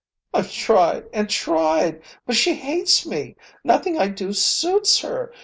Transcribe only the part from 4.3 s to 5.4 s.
suits her.